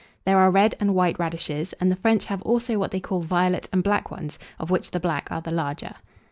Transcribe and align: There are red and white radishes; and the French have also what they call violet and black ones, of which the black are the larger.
There 0.25 0.39
are 0.39 0.49
red 0.49 0.73
and 0.79 0.95
white 0.95 1.19
radishes; 1.19 1.73
and 1.73 1.91
the 1.91 1.95
French 1.95 2.25
have 2.25 2.41
also 2.41 2.79
what 2.79 2.89
they 2.89 2.99
call 2.99 3.19
violet 3.21 3.69
and 3.71 3.83
black 3.83 4.09
ones, 4.09 4.39
of 4.57 4.71
which 4.71 4.89
the 4.89 4.99
black 4.99 5.27
are 5.31 5.41
the 5.41 5.51
larger. 5.51 5.93